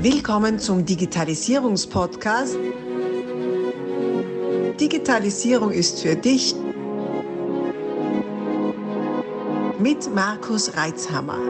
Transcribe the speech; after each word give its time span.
Willkommen 0.00 0.60
zum 0.60 0.86
Digitalisierungspodcast. 0.86 2.56
Digitalisierung 4.80 5.72
ist 5.72 6.00
für 6.00 6.14
dich 6.14 6.54
mit 9.80 10.14
Markus 10.14 10.76
Reitzhammer. 10.76 11.40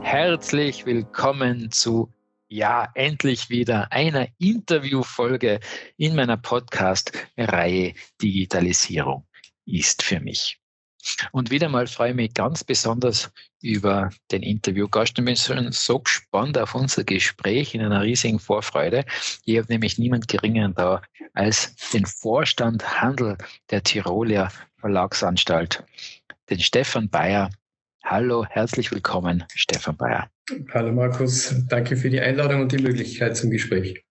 Herzlich 0.00 0.86
willkommen 0.86 1.72
zu 1.72 2.12
ja, 2.46 2.88
endlich 2.94 3.50
wieder 3.50 3.90
einer 3.90 4.28
Interviewfolge 4.38 5.58
in 5.96 6.14
meiner 6.14 6.36
Podcast-Reihe 6.36 7.94
Digitalisierung 8.22 9.26
ist 9.64 10.04
für 10.04 10.20
mich. 10.20 10.60
Und 11.32 11.50
wieder 11.50 11.68
mal 11.68 11.86
freue 11.86 12.10
ich 12.10 12.16
mich 12.16 12.34
ganz 12.34 12.64
besonders 12.64 13.30
über 13.62 14.10
den 14.30 14.42
Interviewgast 14.42 15.18
und 15.18 15.24
bin 15.24 15.36
schon 15.36 15.72
so 15.72 16.00
gespannt 16.00 16.58
auf 16.58 16.74
unser 16.74 17.04
Gespräch 17.04 17.74
in 17.74 17.82
einer 17.82 18.02
riesigen 18.02 18.38
Vorfreude. 18.38 19.04
Ich 19.44 19.58
habe 19.58 19.68
nämlich 19.68 19.98
niemand 19.98 20.28
geringeren 20.28 20.74
da 20.74 21.02
als 21.34 21.74
den 21.92 22.06
Vorstand 22.06 23.00
Handel 23.00 23.36
der 23.70 23.82
Tiroler 23.82 24.50
Verlagsanstalt, 24.78 25.84
den 26.50 26.60
Stefan 26.60 27.08
Bayer. 27.08 27.50
Hallo, 28.04 28.46
herzlich 28.48 28.92
willkommen, 28.92 29.44
Stefan 29.54 29.96
Bayer. 29.96 30.30
Hallo 30.72 30.92
Markus, 30.92 31.54
danke 31.68 31.96
für 31.96 32.08
die 32.08 32.20
Einladung 32.20 32.62
und 32.62 32.72
die 32.72 32.78
Möglichkeit 32.78 33.36
zum 33.36 33.50
Gespräch. 33.50 34.04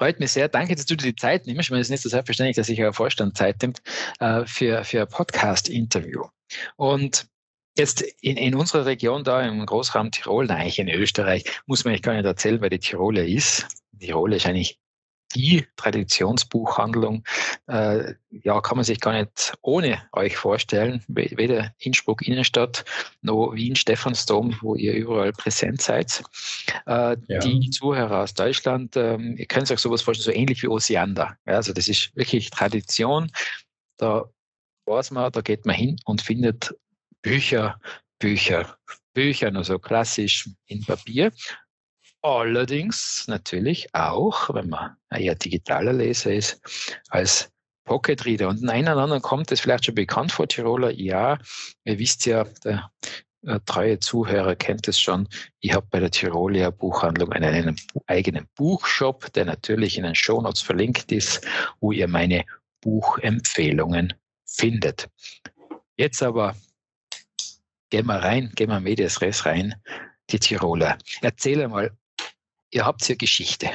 Freut 0.00 0.18
mich 0.18 0.32
sehr. 0.32 0.48
Danke, 0.48 0.74
dass 0.74 0.86
du 0.86 0.96
dir 0.96 1.12
die 1.12 1.14
Zeit 1.14 1.46
nimmst. 1.46 1.60
Ich 1.60 1.70
meine, 1.70 1.82
es 1.82 1.88
ist 1.88 1.90
nicht 1.90 2.02
so 2.02 2.08
selbstverständlich, 2.08 2.56
dass 2.56 2.68
sich 2.68 2.82
euer 2.82 2.94
Vorstand 2.94 3.36
Zeit 3.36 3.60
nimmt 3.60 3.82
äh, 4.18 4.46
für, 4.46 4.82
für 4.82 5.02
ein 5.02 5.08
Podcast-Interview. 5.08 6.24
Und 6.76 7.26
Jetzt 7.78 8.02
in, 8.20 8.36
in 8.36 8.56
unserer 8.56 8.84
Region 8.84 9.22
da 9.24 9.42
im 9.42 9.64
Großraum 9.64 10.10
Tirol, 10.10 10.50
eigentlich 10.50 10.80
in 10.80 10.88
Österreich, 10.88 11.44
muss 11.66 11.84
man 11.84 11.92
eigentlich 11.92 12.02
gar 12.02 12.14
nicht 12.14 12.24
erzählen, 12.24 12.60
weil 12.60 12.70
die 12.70 12.80
Tiroler 12.80 13.24
ist. 13.24 13.68
Tirol 13.98 14.32
ist 14.32 14.44
eigentlich 14.44 14.78
die 15.34 15.66
Traditionsbuchhandlung, 15.76 17.24
äh, 17.66 18.14
ja, 18.30 18.60
kann 18.60 18.76
man 18.76 18.84
sich 18.84 19.00
gar 19.00 19.12
nicht 19.12 19.54
ohne 19.62 20.02
euch 20.12 20.36
vorstellen. 20.36 21.02
Weder 21.08 21.74
Innsbruck 21.78 22.22
Innenstadt 22.26 22.84
noch 23.22 23.52
Wien 23.54 23.76
Stephansdom, 23.76 24.56
wo 24.60 24.74
ihr 24.74 24.94
überall 24.94 25.32
präsent 25.32 25.80
seid. 25.80 26.22
Äh, 26.86 27.16
ja. 27.28 27.38
Die 27.40 27.70
Zuhörer 27.70 28.22
aus 28.22 28.34
Deutschland, 28.34 28.96
äh, 28.96 29.16
ihr 29.16 29.46
könnt 29.46 29.70
euch 29.70 29.80
sowas 29.80 30.02
vorstellen, 30.02 30.34
so 30.34 30.40
ähnlich 30.40 30.62
wie 30.62 30.68
Osiander. 30.68 31.36
Ja, 31.46 31.54
also 31.54 31.72
das 31.72 31.88
ist 31.88 32.14
wirklich 32.16 32.50
Tradition. 32.50 33.30
Da 33.96 34.24
weiß 34.86 35.12
man, 35.12 35.30
da 35.32 35.40
geht 35.40 35.66
man 35.66 35.76
hin 35.76 35.96
und 36.04 36.22
findet 36.22 36.74
Bücher, 37.22 37.80
Bücher, 38.18 38.76
Bücher, 39.12 39.50
nur 39.50 39.64
so 39.64 39.78
klassisch 39.78 40.48
in 40.66 40.84
Papier. 40.84 41.32
Allerdings 42.22 43.24
natürlich 43.28 43.94
auch, 43.94 44.52
wenn 44.54 44.68
man 44.68 44.96
eher 45.10 45.34
digitaler 45.34 45.92
Leser 45.92 46.32
ist, 46.32 46.60
als 47.08 47.50
Pocket 47.84 48.24
Reader. 48.24 48.48
Und 48.48 48.68
einen 48.68 48.88
oder 48.88 49.02
anderen 49.02 49.22
kommt 49.22 49.50
das 49.50 49.60
vielleicht 49.60 49.86
schon 49.86 49.94
bekannt 49.94 50.30
vor 50.30 50.46
Tiroler. 50.46 50.90
Ja, 50.90 51.38
ihr 51.84 51.98
wisst 51.98 52.26
ja, 52.26 52.44
der 52.64 52.90
äh, 53.46 53.58
treue 53.64 53.98
Zuhörer 53.98 54.54
kennt 54.54 54.86
es 54.86 55.00
schon. 55.00 55.28
Ich 55.60 55.74
habe 55.74 55.86
bei 55.90 55.98
der 55.98 56.10
Tiroler 56.10 56.70
Buchhandlung 56.72 57.32
einen, 57.32 57.54
einen 57.54 57.76
eigenen 58.06 58.46
Buchshop, 58.54 59.32
der 59.32 59.46
natürlich 59.46 59.96
in 59.96 60.04
den 60.04 60.14
Shownotes 60.14 60.60
verlinkt 60.60 61.10
ist, 61.10 61.46
wo 61.80 61.90
ihr 61.90 62.06
meine 62.06 62.44
Buchempfehlungen 62.82 64.12
findet. 64.44 65.08
Jetzt 65.96 66.22
aber 66.22 66.54
gehen 67.88 68.06
wir 68.06 68.16
rein, 68.16 68.52
gehen 68.54 68.68
wir 68.68 68.80
Medias 68.80 69.20
Res 69.20 69.46
rein, 69.46 69.74
die 70.30 70.38
Tiroler. 70.38 70.98
Erzähle 71.22 71.68
mal, 71.68 71.90
ihr 72.70 72.86
habt 72.86 73.08
ja 73.08 73.14
Geschichte. 73.14 73.68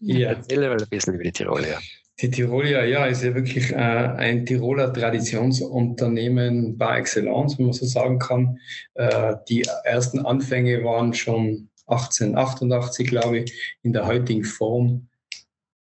Ja. 0.00 0.30
Erzähle 0.36 0.68
mal 0.68 0.80
ein 0.80 0.88
bisschen 0.88 1.14
über 1.14 1.24
die 1.24 1.32
Tiroler. 1.32 1.80
Die 2.20 2.30
Tiroler, 2.30 2.84
ja, 2.84 3.06
ist 3.06 3.24
ja 3.24 3.34
wirklich 3.34 3.72
äh, 3.72 3.74
ein 3.74 4.46
Tiroler 4.46 4.92
Traditionsunternehmen 4.92 6.78
par 6.78 6.96
excellence, 6.96 7.58
wenn 7.58 7.66
man 7.66 7.72
so 7.72 7.86
sagen 7.86 8.20
kann. 8.20 8.58
Äh, 8.94 9.34
die 9.48 9.66
ersten 9.84 10.24
Anfänge 10.24 10.84
waren 10.84 11.12
schon 11.12 11.70
1888, 11.86 13.08
glaube 13.08 13.40
ich. 13.40 13.78
In 13.82 13.92
der 13.92 14.06
heutigen 14.06 14.44
Form 14.44 15.08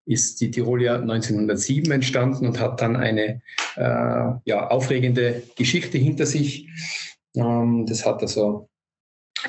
ist 0.06 0.40
die 0.40 0.50
Tirolia 0.50 0.96
1907 0.96 1.90
entstanden 1.90 2.46
und 2.46 2.58
hat 2.58 2.80
dann 2.80 2.96
eine 2.96 3.42
äh, 3.76 4.32
ja, 4.44 4.68
aufregende 4.68 5.42
Geschichte 5.56 5.98
hinter 5.98 6.24
sich. 6.24 6.68
Ähm, 7.36 7.84
das 7.86 8.06
hat 8.06 8.22
also 8.22 8.68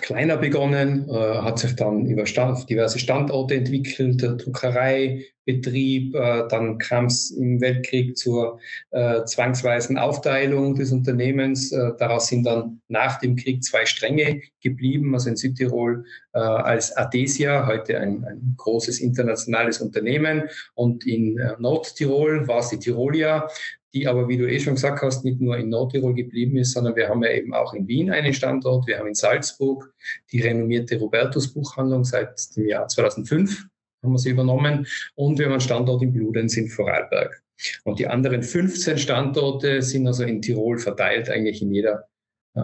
kleiner 0.01 0.37
begonnen, 0.37 1.07
äh, 1.09 1.13
hat 1.13 1.59
sich 1.59 1.75
dann 1.75 2.05
über 2.05 2.25
Stand, 2.25 2.69
diverse 2.69 2.99
Standorte 2.99 3.55
entwickelt, 3.55 4.21
der 4.21 4.33
Druckereibetrieb, 4.33 6.15
äh, 6.15 6.47
dann 6.49 6.77
kam 6.77 7.05
es 7.05 7.31
im 7.31 7.61
Weltkrieg 7.61 8.17
zur 8.17 8.59
äh, 8.91 9.23
zwangsweisen 9.25 9.97
Aufteilung 9.97 10.75
des 10.75 10.91
Unternehmens. 10.91 11.71
Äh, 11.71 11.91
daraus 11.97 12.27
sind 12.27 12.45
dann 12.45 12.81
nach 12.87 13.19
dem 13.19 13.35
Krieg 13.35 13.63
zwei 13.63 13.85
Stränge 13.85 14.41
geblieben, 14.61 15.13
also 15.13 15.29
in 15.29 15.37
Südtirol 15.37 16.05
äh, 16.33 16.39
als 16.39 16.95
Adesia, 16.95 17.67
heute 17.67 17.99
ein, 17.99 18.25
ein, 18.25 18.55
großes 18.57 18.99
internationales 18.99 19.81
Unternehmen, 19.81 20.43
und 20.73 21.05
in 21.05 21.37
äh, 21.37 21.53
Nordtirol 21.59 22.47
war 22.47 22.59
es 22.59 22.69
die 22.69 22.79
Tirolia, 22.79 23.47
die 23.95 24.07
aber, 24.07 24.27
wie 24.27 24.37
du 24.37 24.47
eh 24.47 24.59
schon 24.59 24.75
gesagt 24.75 25.01
hast, 25.01 25.23
nicht 25.23 25.39
nur 25.39 25.57
in 25.57 25.69
Nordtirol 25.69 26.13
geblieben 26.13 26.57
ist, 26.57 26.73
sondern 26.73 26.97
wir 26.97 27.07
haben 27.07 27.23
ja 27.23 27.31
eben 27.31 27.53
auch 27.53 27.73
in 27.73 27.87
Wien 27.87 28.11
einen 28.11 28.33
Standort, 28.33 28.85
wir 28.87 28.99
haben 28.99 29.07
in 29.07 29.15
Salzburg 29.15 29.91
die 30.31 30.41
renommierte 30.41 30.99
Robertus 30.99 31.53
Buchhandlung 31.53 32.03
seit 32.03 32.37
dem 32.57 32.67
Jahr 32.67 32.87
2005 32.87 33.65
haben 34.03 34.13
wir 34.13 34.19
sie 34.19 34.29
übernommen 34.29 34.85
und 35.15 35.39
wir 35.39 35.45
haben 35.45 35.53
einen 35.53 35.61
Standort 35.61 36.03
in 36.03 36.13
Bludenz 36.13 36.57
in 36.57 36.67
Vorarlberg. 36.67 37.41
Und 37.85 37.97
die 37.97 38.05
anderen 38.05 38.43
15 38.43 38.97
Standorte 38.97 39.81
sind 39.81 40.05
also 40.05 40.23
in 40.25 40.41
Tirol 40.41 40.77
verteilt, 40.77 41.29
eigentlich 41.29 41.61
in 41.61 41.73
jeder 41.73 42.07
äh, 42.53 42.61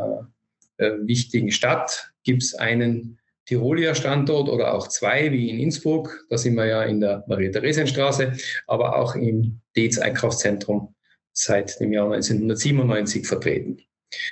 äh, 0.78 0.98
wichtigen 1.08 1.50
Stadt 1.52 2.12
gibt 2.24 2.44
es 2.44 2.54
einen 2.54 3.18
Tiroler 3.46 3.96
Standort 3.96 4.50
oder 4.50 4.74
auch 4.74 4.88
zwei, 4.90 5.32
wie 5.32 5.50
in 5.50 5.60
Innsbruck. 5.60 6.26
Da 6.30 6.38
sind 6.38 6.56
wir 6.56 6.66
ja 6.66 6.84
in 6.84 7.00
der 7.00 7.24
Maria-Theresien-Straße, 7.28 8.34
aber 8.68 8.98
auch 8.98 9.16
im 9.16 9.62
Dez 9.76 9.98
Einkaufszentrum 9.98 10.94
seit 11.34 11.80
dem 11.80 11.94
Jahr 11.94 12.12
1997 12.12 13.28
vertreten. 13.28 13.78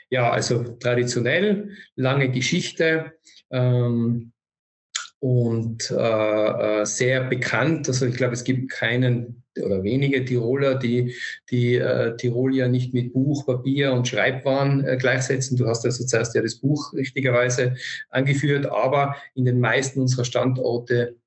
Ja, 0.09 0.31
also 0.31 0.63
traditionell, 0.63 1.71
lange 1.95 2.29
Geschichte 2.31 3.13
ähm, 3.51 4.33
und 5.19 5.91
äh, 5.91 6.81
äh, 6.81 6.85
sehr 6.85 7.23
bekannt. 7.25 7.88
Also 7.88 8.05
ich 8.05 8.15
glaube, 8.15 8.33
es 8.33 8.43
gibt 8.43 8.71
keinen 8.71 9.43
oder 9.61 9.83
wenige 9.83 10.23
Tiroler, 10.23 10.75
die 10.75 11.15
die 11.49 11.75
äh, 11.75 12.15
Tirol 12.15 12.55
ja 12.55 12.67
nicht 12.67 12.93
mit 12.93 13.13
Buch, 13.13 13.45
Papier 13.45 13.91
und 13.93 14.07
Schreibwaren 14.07 14.85
äh, 14.85 14.97
gleichsetzen. 14.97 15.57
Du 15.57 15.67
hast 15.67 15.85
also 15.85 16.05
zuerst 16.05 16.35
ja 16.35 16.41
das 16.41 16.55
Buch 16.55 16.93
richtigerweise 16.93 17.75
angeführt, 18.09 18.65
aber 18.65 19.15
in 19.35 19.45
den 19.45 19.59
meisten 19.59 20.01
unserer 20.01 20.25
Standorte 20.25 21.17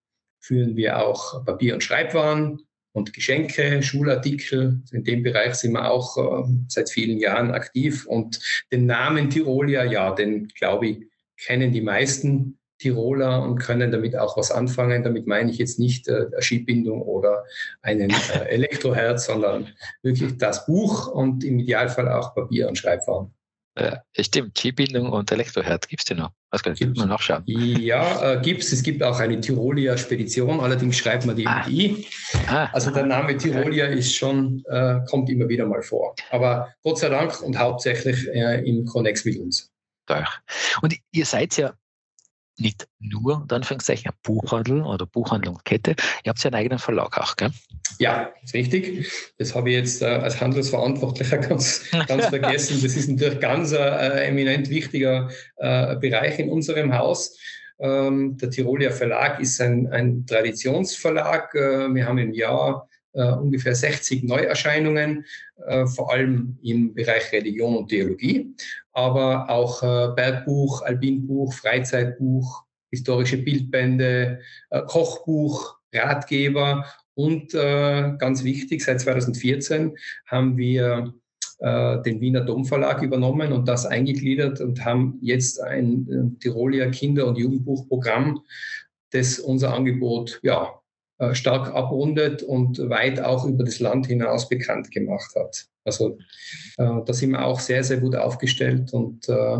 führen 0.40 0.76
wir 0.76 0.98
auch 1.06 1.44
Papier- 1.44 1.74
und 1.74 1.84
Schreibwaren 1.84 2.62
und 2.92 3.12
Geschenke, 3.12 3.82
Schulartikel. 3.82 4.80
In 4.92 5.04
dem 5.04 5.22
Bereich 5.22 5.54
sind 5.54 5.72
wir 5.72 5.90
auch 5.90 6.16
äh, 6.16 6.48
seit 6.68 6.90
vielen 6.90 7.18
Jahren 7.18 7.52
aktiv. 7.52 8.06
Und 8.06 8.40
den 8.70 8.86
Namen 8.86 9.30
Tirolia, 9.30 9.84
ja, 9.84 10.14
den 10.14 10.48
glaube 10.48 10.88
ich, 10.88 10.98
kennen 11.36 11.72
die 11.72 11.80
meisten 11.80 12.58
Tiroler 12.78 13.42
und 13.42 13.58
können 13.58 13.90
damit 13.92 14.16
auch 14.16 14.36
was 14.36 14.50
anfangen. 14.50 15.04
Damit 15.04 15.26
meine 15.26 15.50
ich 15.50 15.58
jetzt 15.58 15.78
nicht 15.78 16.08
äh, 16.08 16.26
Skibindung 16.40 17.02
oder 17.02 17.44
einen 17.80 18.10
äh, 18.10 18.44
Elektroherz, 18.48 19.26
sondern 19.26 19.68
wirklich 20.02 20.36
das 20.36 20.66
Buch 20.66 21.06
und 21.06 21.44
im 21.44 21.60
Idealfall 21.60 22.08
auch 22.08 22.34
Papier 22.34 22.68
und 22.68 22.76
Schreibwaren. 22.76 23.32
Ja, 23.78 24.02
stimmt. 24.18 24.54
G-Bindung 24.54 25.10
und 25.10 25.32
Elektroherd 25.32 25.88
gibt 25.88 26.02
es 26.02 26.04
die 26.04 26.14
noch. 26.14 26.32
Was 26.50 26.62
kann 26.62 26.74
ich 26.74 26.86
mal 26.94 27.06
nachschauen? 27.06 27.42
Ja, 27.46 28.34
äh, 28.34 28.42
gibt 28.42 28.62
es. 28.62 28.72
Es 28.72 28.82
gibt 28.82 29.02
auch 29.02 29.18
eine 29.18 29.40
Tirolia 29.40 29.96
Spedition, 29.96 30.60
allerdings 30.60 30.98
schreibt 30.98 31.24
man 31.24 31.36
die 31.36 31.46
ah. 31.46 31.64
mit 31.64 31.68
I. 31.68 32.06
Ah. 32.48 32.68
Also 32.72 32.90
der 32.90 33.06
Name 33.06 33.36
Tirolia 33.36 33.86
ist 33.86 34.14
schon, 34.14 34.62
äh, 34.68 35.00
kommt 35.08 35.30
immer 35.30 35.48
wieder 35.48 35.64
mal 35.64 35.82
vor. 35.82 36.14
Aber 36.30 36.74
Gott 36.82 36.98
sei 36.98 37.08
Dank 37.08 37.40
und 37.40 37.58
hauptsächlich 37.58 38.28
äh, 38.28 38.60
im 38.68 38.84
Connex 38.84 39.24
mit 39.24 39.38
uns. 39.38 39.70
Und 40.82 40.94
ihr 41.12 41.24
seid 41.24 41.56
ja 41.56 41.72
nicht 42.58 42.88
nur, 42.98 43.42
unter 43.42 43.56
Anführungszeichen, 43.56 44.10
ein 44.10 44.16
Buchhandel 44.22 44.82
oder 44.82 45.06
Buchhandlungskette. 45.06 45.96
Ihr 46.24 46.30
habt 46.30 46.42
ja 46.42 46.48
einen 46.48 46.56
eigenen 46.56 46.78
Verlag 46.78 47.18
auch, 47.18 47.36
gell? 47.36 47.50
Ja, 47.98 48.32
ist 48.42 48.54
richtig. 48.54 49.10
Das 49.38 49.54
habe 49.54 49.70
ich 49.70 49.76
jetzt 49.76 50.02
äh, 50.02 50.06
als 50.06 50.40
Handelsverantwortlicher 50.40 51.38
ganz, 51.48 51.84
ganz 52.06 52.26
vergessen. 52.26 52.80
Das 52.82 52.96
ist 52.96 53.08
natürlich 53.08 53.40
ganz 53.40 53.72
äh, 53.72 54.26
eminent 54.26 54.68
wichtiger 54.70 55.30
äh, 55.56 55.96
Bereich 55.96 56.38
in 56.38 56.50
unserem 56.50 56.96
Haus. 56.96 57.38
Ähm, 57.78 58.36
der 58.36 58.50
Tiroler 58.50 58.92
Verlag 58.92 59.40
ist 59.40 59.60
ein, 59.60 59.88
ein 59.88 60.26
Traditionsverlag. 60.26 61.54
Äh, 61.54 61.94
wir 61.94 62.06
haben 62.06 62.18
im 62.18 62.32
Jahr 62.32 62.88
äh, 63.14 63.32
ungefähr 63.32 63.74
60 63.74 64.24
Neuerscheinungen, 64.24 65.24
äh, 65.66 65.86
vor 65.86 66.12
allem 66.12 66.58
im 66.62 66.94
Bereich 66.94 67.32
Religion 67.32 67.76
und 67.76 67.88
Theologie, 67.88 68.54
aber 68.92 69.48
auch 69.50 69.82
äh, 69.82 70.14
Bergbuch, 70.14 70.82
Albinbuch, 70.82 71.52
Freizeitbuch, 71.54 72.64
historische 72.90 73.38
Bildbände, 73.38 74.40
äh, 74.70 74.82
Kochbuch, 74.82 75.78
Ratgeber 75.94 76.86
und 77.14 77.54
äh, 77.54 78.14
ganz 78.18 78.44
wichtig, 78.44 78.82
seit 78.82 79.00
2014 79.00 79.96
haben 80.26 80.56
wir 80.56 81.12
äh, 81.58 82.02
den 82.02 82.20
Wiener 82.20 82.40
Domverlag 82.40 83.02
übernommen 83.02 83.52
und 83.52 83.68
das 83.68 83.86
eingegliedert 83.86 84.60
und 84.60 84.84
haben 84.84 85.18
jetzt 85.20 85.60
ein 85.60 86.36
Tiroler 86.40 86.90
Kinder- 86.90 87.26
und 87.26 87.38
Jugendbuchprogramm, 87.38 88.40
das 89.10 89.38
unser 89.38 89.74
Angebot 89.74 90.40
ja, 90.42 90.81
stark 91.34 91.74
abrundet 91.74 92.42
und 92.42 92.78
weit 92.88 93.20
auch 93.20 93.44
über 93.46 93.64
das 93.64 93.80
Land 93.80 94.06
hinaus 94.06 94.48
bekannt 94.48 94.90
gemacht 94.90 95.34
hat. 95.36 95.66
Also 95.84 96.18
äh, 96.78 97.00
da 97.04 97.12
sind 97.12 97.30
wir 97.30 97.44
auch 97.44 97.60
sehr, 97.60 97.84
sehr 97.84 97.98
gut 97.98 98.16
aufgestellt 98.16 98.92
und 98.92 99.28
äh, 99.28 99.58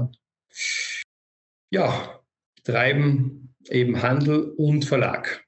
ja, 1.71 2.21
treiben 2.65 3.55
eben 3.69 4.03
Handel 4.03 4.51
und 4.57 4.85
Verlag 4.85 5.45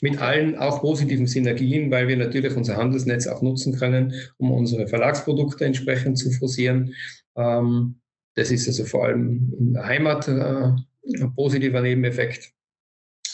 mit 0.00 0.20
allen 0.20 0.56
auch 0.56 0.80
positiven 0.80 1.26
Synergien, 1.26 1.90
weil 1.90 2.08
wir 2.08 2.16
natürlich 2.16 2.56
unser 2.56 2.76
Handelsnetz 2.76 3.26
auch 3.26 3.42
nutzen 3.42 3.76
können, 3.76 4.14
um 4.36 4.52
unsere 4.52 4.86
Verlagsprodukte 4.86 5.64
entsprechend 5.64 6.18
zu 6.18 6.30
forcieren. 6.30 6.94
Ähm, 7.36 8.00
das 8.34 8.50
ist 8.50 8.68
also 8.68 8.84
vor 8.84 9.06
allem 9.06 9.52
in 9.58 9.74
der 9.74 9.86
Heimat 9.86 10.28
äh, 10.28 10.32
ein 10.32 11.34
positiver 11.34 11.80
Nebeneffekt. 11.80 12.52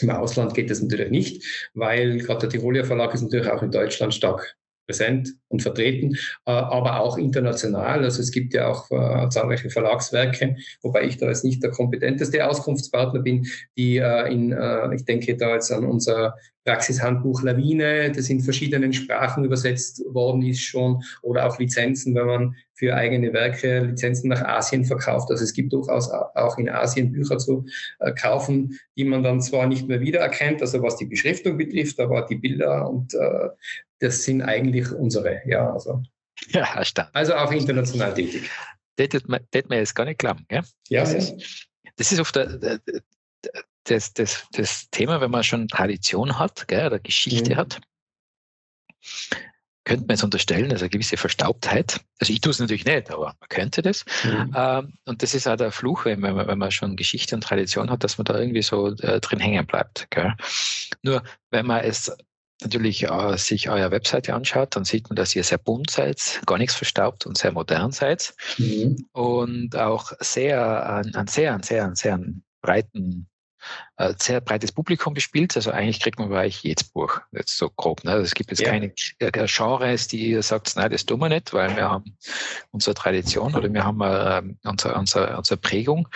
Im 0.01 0.09
Ausland 0.09 0.53
geht 0.53 0.69
das 0.69 0.81
natürlich 0.81 1.11
nicht, 1.11 1.69
weil 1.73 2.17
gerade 2.17 2.41
der 2.41 2.49
Tiroler 2.49 2.85
Verlag 2.85 3.13
ist 3.13 3.21
natürlich 3.21 3.49
auch 3.49 3.63
in 3.63 3.71
Deutschland 3.71 4.13
stark 4.13 4.55
präsent 4.85 5.35
und 5.47 5.61
vertreten, 5.61 6.15
äh, 6.45 6.51
aber 6.51 6.99
auch 6.99 7.17
international. 7.17 8.03
Also 8.03 8.21
es 8.21 8.31
gibt 8.31 8.53
ja 8.53 8.67
auch 8.67 8.89
äh, 8.91 9.29
zahlreiche 9.29 9.69
Verlagswerke, 9.69 10.55
wobei 10.81 11.03
ich 11.03 11.17
da 11.17 11.27
jetzt 11.27 11.43
nicht 11.43 11.63
der 11.63 11.71
kompetenteste 11.71 12.47
Auskunftspartner 12.47 13.21
bin, 13.21 13.47
die 13.77 13.97
äh, 13.97 14.31
in, 14.31 14.55
ich 14.93 15.05
denke 15.05 15.35
da 15.37 15.53
jetzt 15.53 15.71
an 15.71 15.85
unser 15.85 16.35
Praxishandbuch 16.65 17.43
Lawine, 17.43 18.11
das 18.11 18.29
in 18.29 18.41
verschiedenen 18.41 18.91
Sprachen 18.91 19.45
übersetzt 19.45 20.03
worden 20.07 20.41
ist 20.41 20.61
schon, 20.61 21.03
oder 21.21 21.45
auch 21.45 21.59
Lizenzen, 21.59 22.15
wenn 22.15 22.25
man 22.25 22.55
für 22.73 22.95
eigene 22.95 23.31
Werke 23.33 23.81
Lizenzen 23.81 24.29
nach 24.29 24.41
Asien 24.41 24.83
verkauft. 24.83 25.29
Also 25.29 25.43
es 25.43 25.53
gibt 25.53 25.73
durchaus 25.73 26.09
auch 26.09 26.57
in 26.57 26.67
Asien 26.67 27.11
Bücher 27.11 27.37
zu 27.37 27.65
kaufen, 28.19 28.79
die 28.97 29.05
man 29.05 29.23
dann 29.23 29.41
zwar 29.41 29.67
nicht 29.67 29.87
mehr 29.87 30.01
wiedererkennt, 30.01 30.61
also 30.61 30.81
was 30.81 30.97
die 30.97 31.05
Beschriftung 31.05 31.57
betrifft, 31.57 31.99
aber 31.99 32.23
die 32.23 32.35
Bilder 32.35 32.89
und 32.89 33.15
das 33.99 34.23
sind 34.23 34.41
eigentlich 34.41 34.91
unsere. 34.91 35.41
Ja, 35.45 35.71
also, 35.71 36.03
ja 36.49 36.83
stimmt. 36.83 37.09
also 37.13 37.35
auch 37.35 37.51
international 37.51 38.13
tätig. 38.13 38.49
Das 38.97 39.05
hätte 39.05 39.21
man, 39.27 39.41
jetzt 39.51 39.95
gar 39.95 40.05
nicht 40.05 40.19
glauben. 40.19 40.45
Gell? 40.47 40.63
Ja, 40.89 41.01
das, 41.01 41.11
ja. 41.11 41.17
Ist, 41.17 41.67
das 41.97 42.11
ist 42.11 42.19
oft 42.19 42.35
der, 42.35 42.79
das, 43.85 44.13
das, 44.13 44.47
das 44.51 44.89
Thema, 44.89 45.21
wenn 45.21 45.31
man 45.31 45.43
schon 45.43 45.67
Tradition 45.67 46.39
hat 46.39 46.67
gell, 46.67 46.87
oder 46.87 46.99
Geschichte 46.99 47.51
mhm. 47.51 47.57
hat, 47.57 47.81
könnte 49.83 50.05
man 50.07 50.15
jetzt 50.15 50.23
unterstellen, 50.23 50.71
also 50.71 50.85
eine 50.85 50.89
gewisse 50.89 51.17
Verstaubtheit. 51.17 52.01
Also 52.19 52.33
ich 52.33 52.41
tue 52.41 52.51
es 52.51 52.59
natürlich 52.59 52.85
nicht, 52.85 53.11
aber 53.11 53.35
man 53.39 53.49
könnte 53.49 53.83
das. 53.83 54.03
Mhm. 54.23 54.53
Ähm, 54.55 54.93
und 55.05 55.21
das 55.21 55.35
ist 55.35 55.47
auch 55.47 55.57
der 55.57 55.71
Fluch, 55.71 56.05
wenn 56.05 56.19
man, 56.19 56.47
wenn 56.47 56.57
man 56.57 56.71
schon 56.71 56.95
Geschichte 56.95 57.35
und 57.35 57.41
Tradition 57.41 57.91
hat, 57.91 58.03
dass 58.03 58.17
man 58.17 58.25
da 58.25 58.37
irgendwie 58.39 58.63
so 58.63 58.87
äh, 58.95 59.21
drin 59.21 59.39
hängen 59.39 59.67
bleibt. 59.67 60.07
Gell? 60.09 60.33
Nur 61.03 61.23
wenn 61.51 61.67
man 61.67 61.83
es 61.83 62.11
natürlich 62.61 63.03
äh, 63.03 63.37
sich 63.37 63.69
eure 63.69 63.91
Webseite 63.91 64.33
anschaut, 64.33 64.75
dann 64.75 64.85
sieht 64.85 65.09
man, 65.09 65.15
dass 65.15 65.35
ihr 65.35 65.43
sehr 65.43 65.57
bunt 65.57 65.91
seid, 65.91 66.41
gar 66.45 66.57
nichts 66.57 66.75
verstaubt 66.75 67.25
und 67.25 67.37
sehr 67.37 67.51
modern 67.51 67.91
seid 67.91 68.33
mhm. 68.57 69.07
und 69.11 69.75
auch 69.75 70.13
sehr, 70.19 70.89
ein, 70.89 71.27
sehr, 71.27 71.53
ein 71.53 71.63
sehr, 71.63 71.85
ein 71.85 71.95
sehr 71.95 72.19
breiten 72.61 73.27
äh, 73.97 74.13
sehr 74.19 74.41
breites 74.41 74.71
Publikum 74.71 75.13
bespielt. 75.13 75.55
Also 75.55 75.71
eigentlich 75.71 75.99
kriegt 75.99 76.19
man 76.19 76.29
bei 76.29 76.45
euch 76.45 76.61
jedes 76.63 76.83
Buch, 76.83 77.21
jetzt 77.31 77.57
so 77.57 77.69
grob. 77.69 78.03
Ne? 78.03 78.11
Also 78.11 78.23
es 78.23 78.35
gibt 78.35 78.51
jetzt 78.51 78.61
ja. 78.61 78.69
keine 78.69 78.93
äh, 79.19 79.47
Genres, 79.47 80.07
die 80.07 80.29
ihr 80.29 80.43
sagt, 80.43 80.75
nein, 80.75 80.91
das 80.91 81.05
tun 81.05 81.19
wir 81.19 81.29
nicht, 81.29 81.53
weil 81.53 81.75
wir 81.75 81.89
haben 81.89 82.17
unsere 82.71 82.93
Tradition 82.93 83.55
oder 83.55 83.71
wir 83.73 83.83
haben 83.83 84.01
äh, 84.01 84.41
unsere, 84.67 84.95
unsere, 84.95 85.37
unsere 85.37 85.57
Prägung 85.57 86.07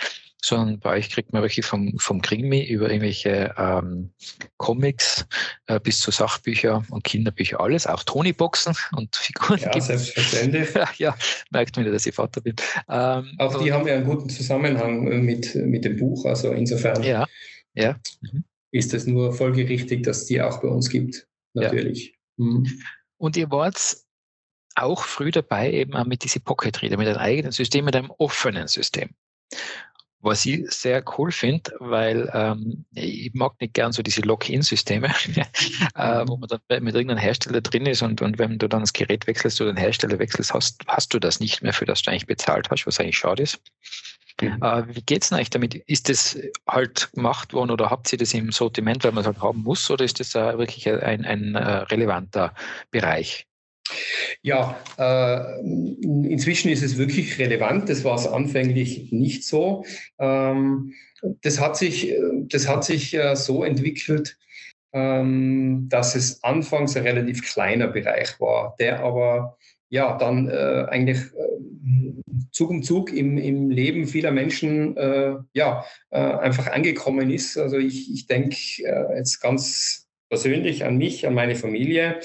sondern 0.42 0.80
bei 0.80 0.90
euch 0.90 1.10
kriegt 1.10 1.32
man 1.32 1.42
wirklich 1.42 1.66
vom, 1.66 1.98
vom 1.98 2.22
Krimi 2.22 2.64
über 2.64 2.88
irgendwelche 2.88 3.54
ähm, 3.56 4.12
Comics 4.56 5.26
äh, 5.66 5.78
bis 5.80 6.00
zu 6.00 6.10
Sachbücher 6.10 6.82
und 6.90 7.04
Kinderbücher, 7.04 7.60
alles, 7.60 7.86
auch 7.86 8.02
Tonyboxen 8.02 8.74
und 8.96 9.14
Figuren. 9.16 9.60
Ja, 9.60 9.80
selbstverständlich. 9.80 10.68
ja, 10.98 11.14
merkt 11.50 11.76
man 11.76 11.84
wieder, 11.84 11.92
dass 11.92 12.06
ich 12.06 12.14
Vater 12.14 12.40
bin. 12.40 12.56
Ähm, 12.88 13.34
auch 13.38 13.62
die 13.62 13.70
und, 13.70 13.76
haben 13.76 13.86
ja 13.86 13.94
einen 13.94 14.06
guten 14.06 14.28
Zusammenhang 14.28 15.24
mit, 15.24 15.54
mit 15.54 15.84
dem 15.84 15.96
Buch, 15.96 16.24
also 16.24 16.52
insofern 16.52 17.02
ja, 17.02 17.26
ja. 17.74 17.98
Mhm. 18.20 18.44
ist 18.70 18.94
es 18.94 19.06
nur 19.06 19.32
folgerichtig, 19.32 20.02
dass 20.02 20.26
die 20.26 20.40
auch 20.40 20.60
bei 20.60 20.68
uns 20.68 20.88
gibt, 20.88 21.26
natürlich. 21.54 22.16
Ja. 22.36 22.44
Mhm. 22.44 22.66
Und 23.18 23.36
ihr 23.36 23.50
wart 23.50 23.98
auch 24.76 25.04
früh 25.04 25.30
dabei, 25.30 25.72
eben 25.72 25.94
auch 25.94 26.06
mit 26.06 26.24
diesem 26.24 26.42
Pocket 26.42 26.80
Reader, 26.80 26.96
mit 26.96 27.08
einem 27.08 27.18
eigenen 27.18 27.52
System, 27.52 27.84
mit 27.84 27.96
einem 27.96 28.10
offenen 28.10 28.68
System. 28.68 29.10
Was 30.22 30.44
ich 30.44 30.70
sehr 30.70 31.02
cool 31.16 31.32
finde, 31.32 31.72
weil 31.78 32.30
ähm, 32.34 32.84
ich 32.94 33.32
mag 33.32 33.58
nicht 33.60 33.72
gern 33.72 33.92
so 33.92 34.02
diese 34.02 34.20
Lock-in-Systeme, 34.20 35.08
äh, 35.94 36.24
wo 36.26 36.36
man 36.36 36.48
dann 36.48 36.60
mit 36.82 36.94
irgendeinem 36.94 37.18
Hersteller 37.18 37.62
drin 37.62 37.86
ist 37.86 38.02
und, 38.02 38.20
und 38.20 38.38
wenn 38.38 38.58
du 38.58 38.68
dann 38.68 38.80
das 38.80 38.92
Gerät 38.92 39.26
wechselst 39.26 39.60
oder 39.60 39.72
den 39.72 39.78
Hersteller 39.78 40.18
wechselst, 40.18 40.52
hast, 40.52 40.82
hast 40.86 41.14
du 41.14 41.18
das 41.18 41.40
nicht 41.40 41.62
mehr, 41.62 41.72
für 41.72 41.86
das 41.86 42.02
du 42.02 42.10
eigentlich 42.10 42.26
bezahlt 42.26 42.70
hast, 42.70 42.86
was 42.86 43.00
eigentlich 43.00 43.16
schade 43.16 43.42
ist. 43.42 43.60
Mhm. 44.40 44.62
Äh, 44.62 44.94
wie 44.94 45.02
geht's 45.02 45.28
denn 45.28 45.36
eigentlich 45.36 45.50
damit? 45.50 45.74
Ist 45.74 46.08
das 46.08 46.38
halt 46.66 47.10
gemacht 47.12 47.52
worden 47.52 47.70
oder 47.70 47.90
habt 47.90 48.12
ihr 48.12 48.18
das 48.18 48.34
im 48.34 48.52
Sortiment, 48.52 49.04
weil 49.04 49.12
man 49.12 49.22
es 49.22 49.26
halt 49.26 49.40
haben 49.40 49.62
muss, 49.62 49.90
oder 49.90 50.04
ist 50.04 50.20
das 50.20 50.34
äh, 50.34 50.58
wirklich 50.58 50.88
ein, 50.88 51.24
ein 51.24 51.54
äh, 51.54 51.60
relevanter 51.60 52.54
Bereich? 52.90 53.46
Ja, 54.42 54.78
äh, 54.98 55.60
inzwischen 55.60 56.70
ist 56.70 56.82
es 56.82 56.98
wirklich 56.98 57.38
relevant. 57.38 57.88
Das 57.88 58.04
war 58.04 58.14
es 58.14 58.26
anfänglich 58.26 59.12
nicht 59.12 59.44
so. 59.44 59.84
Ähm, 60.18 60.94
das 61.42 61.60
hat 61.60 61.76
sich, 61.76 62.14
das 62.48 62.68
hat 62.68 62.84
sich 62.84 63.14
äh, 63.14 63.36
so 63.36 63.62
entwickelt, 63.64 64.38
ähm, 64.92 65.86
dass 65.88 66.14
es 66.16 66.42
anfangs 66.42 66.96
ein 66.96 67.04
relativ 67.04 67.42
kleiner 67.42 67.88
Bereich 67.88 68.40
war, 68.40 68.74
der 68.78 69.00
aber 69.00 69.56
ja 69.88 70.16
dann 70.16 70.48
äh, 70.48 70.86
eigentlich 70.88 71.18
äh, 71.18 72.12
Zug 72.52 72.70
um 72.70 72.82
Zug 72.82 73.12
im, 73.12 73.38
im 73.38 73.70
Leben 73.70 74.06
vieler 74.06 74.30
Menschen 74.32 74.96
äh, 74.96 75.34
ja 75.52 75.84
äh, 76.10 76.18
einfach 76.18 76.68
angekommen 76.68 77.30
ist. 77.30 77.56
Also 77.56 77.78
ich, 77.78 78.12
ich 78.12 78.26
denke 78.26 78.56
jetzt 79.14 79.40
ganz 79.40 80.08
persönlich 80.28 80.84
an 80.84 80.96
mich, 80.96 81.26
an 81.26 81.34
meine 81.34 81.56
Familie. 81.56 82.20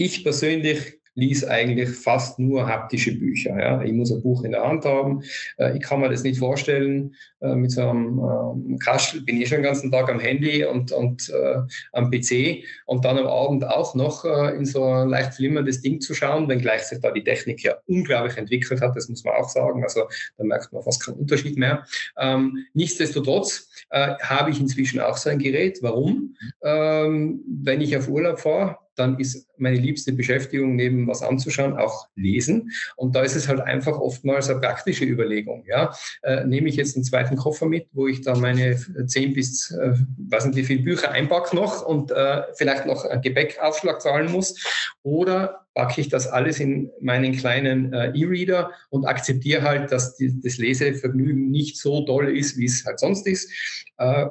Ich 0.00 0.22
persönlich 0.22 1.00
lies 1.16 1.44
eigentlich 1.44 1.88
fast 1.88 2.38
nur 2.38 2.68
haptische 2.68 3.18
Bücher. 3.18 3.58
Ja. 3.58 3.82
Ich 3.82 3.92
muss 3.92 4.12
ein 4.12 4.22
Buch 4.22 4.44
in 4.44 4.52
der 4.52 4.62
Hand 4.62 4.84
haben. 4.84 5.24
Äh, 5.56 5.76
ich 5.76 5.82
kann 5.82 5.98
mir 5.98 6.08
das 6.08 6.22
nicht 6.22 6.38
vorstellen. 6.38 7.16
Äh, 7.40 7.56
mit 7.56 7.72
so 7.72 7.80
einem 7.80 8.20
ähm, 8.20 8.78
Kastel 8.78 9.22
bin 9.22 9.40
ich 9.40 9.48
schon 9.48 9.58
den 9.58 9.64
ganzen 9.64 9.90
Tag 9.90 10.08
am 10.08 10.20
Handy 10.20 10.64
und, 10.64 10.92
und 10.92 11.28
äh, 11.30 11.56
am 11.92 12.12
PC 12.12 12.62
und 12.86 13.04
dann 13.04 13.18
am 13.18 13.26
Abend 13.26 13.64
auch 13.66 13.96
noch 13.96 14.24
äh, 14.24 14.54
in 14.56 14.64
so 14.64 14.84
ein 14.84 15.08
leicht 15.08 15.34
flimmerndes 15.34 15.82
Ding 15.82 16.00
zu 16.00 16.14
schauen, 16.14 16.48
wenngleich 16.48 16.82
sich 16.82 17.00
da 17.00 17.10
die 17.10 17.24
Technik 17.24 17.64
ja 17.64 17.74
unglaublich 17.86 18.36
entwickelt 18.36 18.80
hat, 18.80 18.94
das 18.94 19.08
muss 19.08 19.24
man 19.24 19.34
auch 19.34 19.48
sagen. 19.48 19.82
Also 19.82 20.02
da 20.36 20.44
merkt 20.44 20.72
man 20.72 20.84
fast 20.84 21.04
keinen 21.04 21.16
Unterschied 21.16 21.58
mehr. 21.58 21.84
Ähm, 22.16 22.64
nichtsdestotrotz 22.74 23.68
äh, 23.90 24.14
habe 24.22 24.50
ich 24.50 24.60
inzwischen 24.60 25.00
auch 25.00 25.16
so 25.16 25.30
ein 25.30 25.40
Gerät. 25.40 25.78
Warum? 25.82 26.36
Ähm, 26.62 27.42
wenn 27.48 27.80
ich 27.80 27.96
auf 27.96 28.08
Urlaub 28.08 28.38
fahre, 28.38 28.78
dann 28.98 29.18
ist 29.18 29.46
meine 29.56 29.76
liebste 29.76 30.12
Beschäftigung 30.12 30.76
neben 30.76 31.06
was 31.06 31.22
anzuschauen 31.22 31.76
auch 31.76 32.08
lesen. 32.16 32.70
Und 32.96 33.14
da 33.14 33.22
ist 33.22 33.36
es 33.36 33.48
halt 33.48 33.60
einfach 33.60 33.98
oftmals 33.98 34.48
eine 34.48 34.60
praktische 34.60 35.04
Überlegung. 35.04 35.64
Ja? 35.66 35.92
Äh, 36.22 36.44
nehme 36.44 36.68
ich 36.68 36.76
jetzt 36.76 36.96
einen 36.96 37.04
zweiten 37.04 37.36
Koffer 37.36 37.66
mit, 37.66 37.88
wo 37.92 38.06
ich 38.06 38.22
dann 38.22 38.40
meine 38.40 38.78
zehn 39.06 39.32
bis, 39.32 39.70
äh, 39.70 39.94
weiß 40.28 40.46
nicht 40.46 40.56
wie 40.56 40.64
viele 40.64 40.82
Bücher 40.82 41.10
einpacke 41.10 41.54
noch 41.54 41.84
und 41.84 42.10
äh, 42.10 42.42
vielleicht 42.54 42.86
noch 42.86 43.04
einen 43.04 43.22
Gepäckaufschlag 43.22 44.00
zahlen 44.00 44.30
muss, 44.30 44.56
oder 45.02 45.66
packe 45.74 46.00
ich 46.00 46.08
das 46.08 46.26
alles 46.26 46.60
in 46.60 46.90
meinen 47.00 47.36
kleinen 47.36 47.92
äh, 47.92 48.08
E-Reader 48.08 48.72
und 48.90 49.06
akzeptiere 49.06 49.62
halt, 49.62 49.92
dass 49.92 50.16
die, 50.16 50.40
das 50.40 50.58
Lesevergnügen 50.58 51.50
nicht 51.50 51.78
so 51.78 52.04
toll 52.04 52.36
ist, 52.36 52.56
wie 52.58 52.64
es 52.66 52.84
halt 52.84 52.98
sonst 52.98 53.26
ist. 53.26 53.50
Äh, 53.96 54.26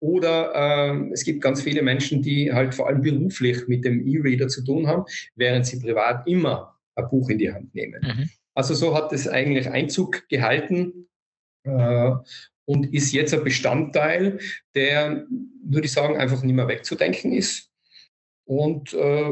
oder 0.00 0.52
äh, 0.54 1.12
es 1.12 1.24
gibt 1.24 1.40
ganz 1.40 1.62
viele 1.62 1.82
Menschen, 1.82 2.22
die 2.22 2.52
halt 2.52 2.74
vor 2.74 2.88
allem 2.88 3.02
beruflich 3.02 3.66
mit 3.66 3.84
dem 3.84 4.06
E-Reader 4.06 4.48
zu 4.48 4.64
tun 4.64 4.86
haben, 4.86 5.04
während 5.34 5.66
sie 5.66 5.80
privat 5.80 6.26
immer 6.26 6.76
ein 6.94 7.08
Buch 7.08 7.28
in 7.30 7.38
die 7.38 7.52
Hand 7.52 7.74
nehmen. 7.74 8.00
Mhm. 8.02 8.30
Also 8.54 8.74
so 8.74 8.94
hat 8.94 9.12
es 9.12 9.28
eigentlich 9.28 9.70
Einzug 9.70 10.28
gehalten 10.28 11.08
äh, 11.64 12.10
und 12.64 12.92
ist 12.92 13.12
jetzt 13.12 13.32
ein 13.34 13.44
Bestandteil, 13.44 14.38
der, 14.74 15.26
würde 15.64 15.86
ich 15.86 15.92
sagen, 15.92 16.16
einfach 16.16 16.42
nicht 16.42 16.54
mehr 16.54 16.68
wegzudenken 16.68 17.32
ist. 17.32 17.70
Und 18.48 18.94
äh, 18.94 19.30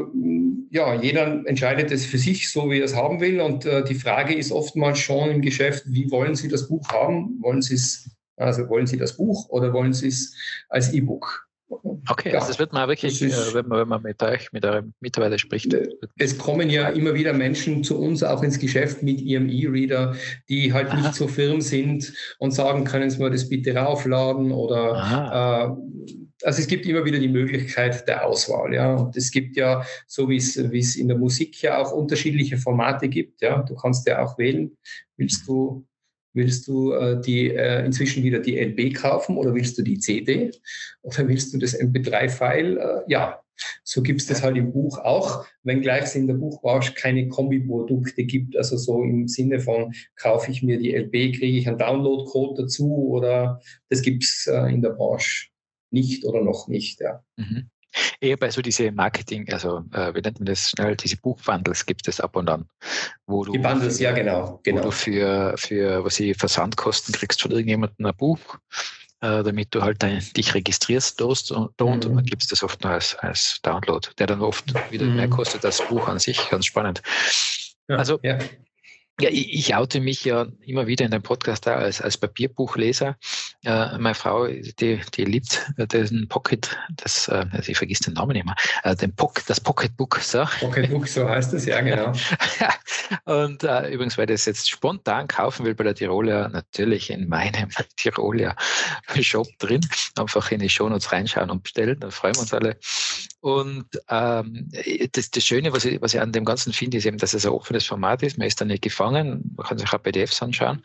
ja, 0.69 0.93
jeder 1.01 1.43
entscheidet 1.47 1.91
es 1.91 2.05
für 2.05 2.19
sich 2.19 2.51
so, 2.51 2.69
wie 2.69 2.77
er 2.77 2.85
es 2.85 2.95
haben 2.95 3.19
will. 3.19 3.41
Und 3.41 3.65
äh, 3.65 3.83
die 3.83 3.95
Frage 3.95 4.35
ist 4.35 4.51
oftmals 4.51 4.99
schon 4.99 5.31
im 5.31 5.41
Geschäft, 5.41 5.85
wie 5.87 6.11
wollen 6.11 6.35
Sie 6.35 6.47
das 6.47 6.67
Buch 6.67 6.87
haben? 6.89 7.41
Wollen 7.41 7.63
Sie 7.63 7.73
es, 7.73 8.11
also 8.37 8.69
wollen 8.69 8.87
Sie 8.87 8.97
das 8.97 9.17
Buch 9.17 9.49
oder 9.49 9.73
wollen 9.73 9.93
Sie 9.93 10.07
es 10.07 10.33
als 10.69 10.93
E-Book? 10.93 11.47
Okay, 11.69 12.29
ja, 12.31 12.35
also 12.35 12.47
das 12.47 12.59
wird 12.59 12.71
man 12.71 12.87
wirklich, 12.87 13.21
ist, 13.21 13.51
äh, 13.51 13.53
wenn, 13.53 13.67
man, 13.67 13.79
wenn 13.79 13.87
man 13.89 14.01
mit 14.01 14.23
euch, 14.23 14.53
mit 14.53 14.63
eurem 14.63 14.93
Mitarbeiter 15.01 15.37
spricht. 15.37 15.75
Es 16.17 16.37
kommen 16.37 16.69
ja 16.69 16.87
immer 16.87 17.13
wieder 17.13 17.33
Menschen 17.33 17.83
zu 17.83 17.99
uns 17.99 18.23
auch 18.23 18.41
ins 18.41 18.57
Geschäft 18.57 19.03
mit 19.03 19.19
ihrem 19.19 19.49
E-Reader, 19.49 20.15
die 20.47 20.71
halt 20.71 20.87
Aha. 20.87 21.01
nicht 21.01 21.15
so 21.15 21.27
firm 21.27 21.59
sind 21.59 22.13
und 22.39 22.51
sagen, 22.51 22.85
können 22.85 23.09
Sie 23.09 23.21
mir 23.21 23.29
das 23.29 23.49
bitte 23.49 23.75
raufladen 23.75 24.53
oder 24.53 25.75
äh, 25.75 26.07
also 26.43 26.61
es 26.61 26.67
gibt 26.67 26.85
immer 26.85 27.03
wieder 27.03 27.19
die 27.19 27.27
Möglichkeit 27.27 28.07
der 28.07 28.25
Auswahl, 28.25 28.73
ja. 28.73 28.95
Und 28.95 29.17
es 29.17 29.31
gibt 29.31 29.57
ja, 29.57 29.83
so 30.07 30.29
wie 30.29 30.37
es, 30.37 30.71
wie 30.71 30.79
es 30.79 30.95
in 30.95 31.07
der 31.07 31.17
Musik 31.17 31.61
ja 31.61 31.79
auch 31.79 31.91
unterschiedliche 31.91 32.57
Formate 32.57 33.09
gibt, 33.09 33.41
ja. 33.41 33.63
Du 33.63 33.75
kannst 33.75 34.07
ja 34.07 34.23
auch 34.23 34.37
wählen, 34.37 34.77
willst 35.17 35.47
du 35.47 35.85
Willst 36.37 36.67
du 36.67 36.93
äh, 36.93 37.19
die, 37.19 37.49
äh, 37.49 37.83
inzwischen 37.83 38.23
wieder 38.23 38.37
die 38.37 38.59
LB 38.59 38.93
kaufen 38.95 39.37
oder 39.37 39.55
willst 39.55 39.75
du 39.79 39.81
die 39.81 39.97
CD 39.97 40.51
oder 41.01 41.27
willst 41.27 41.51
du 41.51 41.57
das 41.57 41.75
MP3-File? 41.75 42.77
Äh, 42.77 43.11
ja, 43.11 43.41
so 43.83 44.03
gibt 44.03 44.21
es 44.21 44.27
das 44.27 44.43
halt 44.43 44.55
im 44.55 44.71
Buch 44.71 44.99
auch, 44.99 45.47
wenngleich 45.63 46.03
es 46.03 46.15
in 46.15 46.27
der 46.27 46.35
Buchbranche 46.35 46.93
keine 46.93 47.27
Kombiprodukte 47.27 48.23
gibt. 48.23 48.55
Also 48.55 48.77
so 48.77 49.01
im 49.01 49.27
Sinne 49.27 49.59
von, 49.59 49.95
kaufe 50.15 50.51
ich 50.51 50.61
mir 50.61 50.77
die 50.77 50.93
LB, 50.93 51.11
kriege 51.11 51.57
ich 51.57 51.67
einen 51.67 51.79
Download-Code 51.79 52.61
dazu 52.61 52.95
oder 52.95 53.59
das 53.89 54.03
gibt 54.03 54.23
es 54.23 54.45
äh, 54.45 54.71
in 54.71 54.83
der 54.83 54.91
Branche 54.91 55.47
nicht 55.89 56.23
oder 56.23 56.43
noch 56.43 56.67
nicht. 56.67 57.01
Ja. 57.01 57.23
Mhm. 57.37 57.71
Eher 58.19 58.37
bei 58.37 58.49
so 58.49 58.61
diese 58.61 58.91
Marketing, 58.91 59.51
also 59.51 59.83
äh, 59.93 60.13
wie 60.13 60.21
nennt 60.21 60.39
man 60.39 60.47
das 60.47 60.69
schnell, 60.69 60.95
diese 60.95 61.17
Buchbundles 61.17 61.85
gibt 61.85 62.07
es 62.07 62.19
ab 62.19 62.35
und 62.35 62.49
an. 62.49 62.67
Wo 63.25 63.43
du 63.43 63.51
Die 63.51 63.59
Bundles, 63.59 63.99
ja 63.99 64.11
genau. 64.11 64.59
genau. 64.63 64.79
Wo 64.79 64.85
du 64.85 64.91
für, 64.91 65.53
für 65.57 66.03
was 66.03 66.19
ich, 66.19 66.37
Versandkosten 66.37 67.13
kriegst 67.13 67.41
von 67.41 67.51
irgendjemandem 67.51 68.05
ein 68.05 68.15
Buch, 68.15 68.39
äh, 69.21 69.43
damit 69.43 69.73
du 69.73 69.81
halt 69.81 70.01
dein, 70.03 70.23
dich 70.35 70.53
registrierst 70.53 71.19
dort 71.19 71.51
und, 71.51 71.79
mhm. 71.79 72.17
und 72.17 72.29
gibst 72.29 72.51
das 72.51 72.63
oft 72.63 72.83
nur 72.83 72.93
als, 72.93 73.15
als 73.15 73.59
Download, 73.63 74.07
der 74.17 74.27
dann 74.27 74.41
oft 74.41 74.73
wieder 74.91 75.05
mhm. 75.05 75.15
mehr 75.15 75.29
kostet 75.29 75.65
als 75.65 75.77
das 75.77 75.87
Buch 75.87 76.07
an 76.07 76.19
sich. 76.19 76.49
Ganz 76.49 76.65
spannend. 76.65 77.01
Ja, 77.87 77.97
also 77.97 78.19
ja. 78.23 78.37
Ja, 79.19 79.31
ich, 79.31 79.51
ich 79.51 79.75
oute 79.75 79.99
mich 79.99 80.23
ja 80.25 80.45
immer 80.61 80.85
wieder 80.85 81.03
in 81.03 81.09
dem 81.09 81.23
Podcast 81.23 81.65
da 81.65 81.75
als, 81.75 82.01
als 82.01 82.17
Papierbuchleser. 82.17 83.17
Äh, 83.67 83.97
meine 83.97 84.15
Frau, 84.15 84.47
die, 84.47 85.01
die 85.13 85.25
liebt 85.25 85.73
den 85.77 86.25
Pocket, 86.29 86.77
das, 86.95 87.27
äh, 87.27 87.45
also 87.51 87.69
ich 87.69 87.77
vergiss 87.77 87.99
den 87.99 88.13
Namen 88.13 88.37
immer, 88.37 88.55
äh, 88.83 88.95
den 88.95 89.13
Pock, 89.13 89.45
das 89.45 89.59
Pocketbook. 89.59 90.19
So. 90.21 90.45
Pocketbook, 90.61 91.05
so 91.05 91.27
heißt 91.27 91.53
es, 91.53 91.65
ja, 91.65 91.81
genau. 91.81 92.13
Und 93.25 93.65
äh, 93.65 93.89
übrigens, 93.89 94.17
weil 94.17 94.25
das 94.25 94.45
jetzt 94.45 94.69
spontan 94.69 95.27
kaufen 95.27 95.65
will 95.65 95.75
bei 95.75 95.83
der 95.83 95.95
Tiroler, 95.95 96.47
natürlich 96.47 97.09
in 97.09 97.27
meinem 97.27 97.67
Tiroler 97.97 98.55
Shop 99.19 99.47
drin, 99.59 99.85
einfach 100.17 100.49
in 100.51 100.59
die 100.59 100.69
Shownotes 100.69 101.11
reinschauen 101.11 101.49
und 101.49 101.63
bestellen, 101.63 101.99
dann 101.99 102.11
freuen 102.11 102.35
wir 102.35 102.41
uns 102.43 102.53
alle. 102.53 102.77
Und 103.41 103.85
ähm, 104.09 104.71
das, 105.11 105.29
das 105.29 105.43
Schöne, 105.43 105.73
was 105.73 105.83
ich, 105.83 106.01
was 106.01 106.13
ich 106.13 106.21
an 106.21 106.31
dem 106.31 106.45
Ganzen 106.45 106.71
finde, 106.71 106.99
ist 106.99 107.05
eben, 107.05 107.17
dass 107.17 107.33
es 107.33 107.45
ein 107.45 107.51
offenes 107.51 107.85
Format 107.85 108.23
ist. 108.23 108.37
Man 108.37 108.47
ist 108.47 108.61
da 108.61 108.65
nicht 108.65 108.81
gefangen, 108.81 109.53
man 109.57 109.67
kann 109.67 109.77
sich 109.77 109.91
auch 109.91 110.01
PDFs 110.01 110.41
anschauen. 110.41 110.81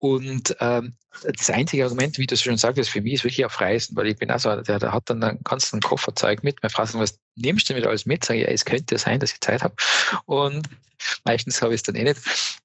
Und 0.00 0.56
ähm, 0.60 0.94
das 1.22 1.50
einzige 1.50 1.84
Argument, 1.84 2.16
wie 2.18 2.26
du 2.26 2.34
es 2.34 2.42
schon 2.42 2.56
sagtest, 2.56 2.90
für 2.90 3.02
mich 3.02 3.14
ist 3.14 3.24
wirklich 3.24 3.44
auf 3.44 3.60
Reisen, 3.60 3.94
weil 3.96 4.06
ich 4.06 4.16
bin 4.16 4.30
auch 4.30 4.38
so, 4.38 4.56
der, 4.56 4.78
der 4.78 4.92
hat 4.92 5.10
dann 5.10 5.22
einen 5.22 5.42
ganzen 5.44 5.80
Kofferzeug 5.80 6.42
mit. 6.42 6.62
Mir 6.62 6.70
fragen, 6.70 6.98
was 6.98 7.20
nimmst 7.36 7.68
du 7.68 7.76
wieder 7.76 7.88
alles 7.88 8.06
mit? 8.06 8.24
Sage 8.24 8.40
ich, 8.40 8.46
ja, 8.46 8.52
es 8.52 8.64
könnte 8.64 8.96
sein, 8.96 9.20
dass 9.20 9.32
ich 9.32 9.40
Zeit 9.40 9.62
habe. 9.62 9.74
Und 10.24 10.68
meistens 11.24 11.60
habe 11.60 11.74
ich 11.74 11.80
es 11.80 11.82
dann 11.82 11.96
eh 11.96 12.04
nicht 12.04 12.20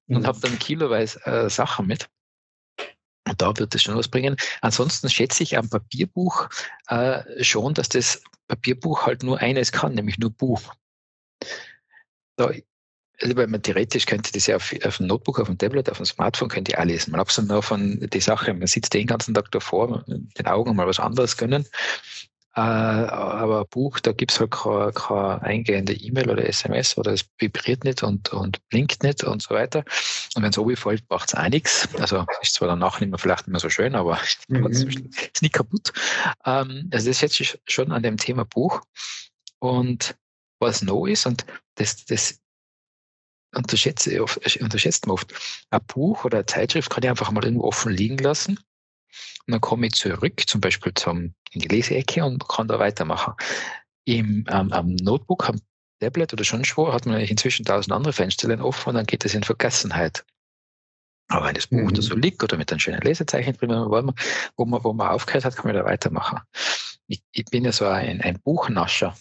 und 0.08 0.22
mhm. 0.22 0.26
habe 0.26 0.40
dann 0.40 0.58
kiloweise 0.58 1.24
äh, 1.26 1.50
Sachen 1.50 1.86
mit. 1.86 2.08
Und 3.28 3.42
da 3.42 3.56
wird 3.58 3.74
es 3.74 3.82
schon 3.82 3.96
was 3.96 4.08
bringen. 4.08 4.36
Ansonsten 4.62 5.10
schätze 5.10 5.42
ich 5.42 5.58
am 5.58 5.68
Papierbuch 5.68 6.48
äh, 6.88 7.44
schon, 7.44 7.74
dass 7.74 7.90
das 7.90 8.22
Papierbuch 8.48 9.04
halt 9.04 9.22
nur 9.22 9.40
eines 9.40 9.72
kann, 9.72 9.94
nämlich 9.94 10.18
nur 10.18 10.30
Buch. 10.30 10.72
Da, 12.36 12.46
also 12.46 12.62
weil 13.22 13.46
man 13.46 13.62
theoretisch 13.62 14.06
könnte 14.06 14.32
das 14.32 14.46
ja 14.46 14.56
auf, 14.56 14.74
auf 14.84 14.98
dem 14.98 15.06
Notebook, 15.06 15.40
auf 15.40 15.46
dem 15.46 15.58
Tablet, 15.58 15.90
auf 15.90 15.96
dem 15.96 16.06
Smartphone 16.06 16.48
könnte 16.48 16.72
ich 16.72 16.78
auch 16.78 16.84
lesen. 16.84 17.12
Man 17.12 17.20
abgesehen 17.20 17.48
davon 17.48 17.98
die 18.12 18.20
Sache, 18.20 18.52
man 18.52 18.66
sitzt 18.66 18.94
den 18.94 19.06
ganzen 19.06 19.34
Tag 19.34 19.50
davor, 19.52 20.04
mit 20.06 20.38
den 20.38 20.46
Augen 20.46 20.76
mal 20.76 20.86
was 20.86 21.00
anderes 21.00 21.36
können. 21.36 21.66
Äh, 22.56 22.60
aber 22.60 23.60
ein 23.60 23.66
Buch, 23.68 24.00
da 24.00 24.12
gibt 24.12 24.32
es 24.32 24.40
halt 24.40 24.50
keine, 24.50 24.90
keine 24.92 25.42
eingehende 25.42 25.92
E-Mail 25.92 26.30
oder 26.30 26.48
SMS 26.48 26.96
oder 26.96 27.12
es 27.12 27.26
vibriert 27.38 27.84
nicht 27.84 28.02
und, 28.02 28.32
und 28.32 28.66
blinkt 28.70 29.02
nicht 29.02 29.24
und 29.24 29.42
so 29.42 29.54
weiter. 29.54 29.84
Und 30.34 30.42
wenn 30.42 30.50
es 30.50 30.58
oben 30.58 30.74
fällt, 30.74 31.04
macht 31.10 31.28
es 31.28 31.34
auch 31.34 31.48
nichts. 31.48 31.86
Also 31.98 32.24
ist 32.40 32.54
zwar 32.54 32.68
danach 32.68 32.98
nicht 33.00 33.10
mehr 33.10 33.18
vielleicht 33.18 33.46
nicht 33.46 33.52
mehr 33.52 33.60
so 33.60 33.68
schön, 33.68 33.94
aber 33.94 34.18
mhm. 34.48 34.66
ist 34.68 35.42
nicht 35.42 35.52
kaputt. 35.52 35.92
Ähm, 36.46 36.88
also 36.92 37.10
das 37.10 37.18
schätze 37.18 37.42
ich 37.42 37.58
schon 37.66 37.92
an 37.92 38.02
dem 38.02 38.16
Thema 38.16 38.46
Buch. 38.46 38.80
Und 39.58 40.16
was 40.58 40.80
noch 40.80 41.04
ist, 41.04 41.26
und 41.26 41.44
das, 41.74 42.06
das 42.06 42.40
unterschätze, 43.54 44.22
unterschätzt 44.22 45.06
man 45.06 45.14
oft, 45.14 45.32
ein 45.70 45.80
Buch 45.86 46.24
oder 46.24 46.38
eine 46.38 46.46
Zeitschrift 46.46 46.90
kann 46.90 47.02
ich 47.02 47.10
einfach 47.10 47.30
mal 47.30 47.44
irgendwo 47.44 47.64
offen 47.64 47.92
liegen 47.92 48.18
lassen 48.18 48.58
und 49.46 49.52
dann 49.52 49.60
komme 49.60 49.86
ich 49.86 49.94
zurück, 49.94 50.42
zum 50.46 50.60
Beispiel 50.60 50.92
zum, 50.94 51.34
in 51.52 51.60
die 51.60 51.68
Leseecke 51.68 52.24
und 52.24 52.48
kann 52.48 52.68
da 52.68 52.78
weitermachen. 52.78 53.34
Im, 54.04 54.44
ähm, 54.48 54.72
am 54.72 54.94
Notebook, 54.96 55.48
am 55.48 55.60
Tablet 56.00 56.32
oder 56.32 56.44
schon 56.44 56.64
schon 56.64 56.92
hat 56.92 57.06
man 57.06 57.20
inzwischen 57.20 57.64
tausend 57.64 57.92
andere 57.92 58.12
Fensterchen 58.12 58.60
offen 58.60 58.90
und 58.90 58.94
dann 58.96 59.06
geht 59.06 59.24
es 59.24 59.34
in 59.34 59.42
Vergessenheit. 59.42 60.24
Aber 61.28 61.46
wenn 61.46 61.54
das 61.54 61.66
Buch 61.66 61.78
mhm. 61.78 61.94
da 61.94 62.02
so 62.02 62.14
liegt 62.14 62.42
oder 62.42 62.56
mit 62.56 62.70
einem 62.70 62.78
schönen 62.78 63.00
Lesezeichen 63.00 63.56
drin, 63.56 63.70
wo 63.70 63.88
man, 63.88 64.14
wo 64.56 64.64
man, 64.64 64.84
wo 64.84 64.92
man 64.92 65.08
aufgehört 65.08 65.44
hat, 65.44 65.56
kann 65.56 65.66
man 65.66 65.74
da 65.74 65.84
weitermachen. 65.84 66.40
Ich, 67.08 67.22
ich 67.32 67.44
bin 67.46 67.64
ja 67.64 67.72
so 67.72 67.86
ein, 67.86 68.20
ein 68.20 68.40
Buchnascher. 68.40 69.16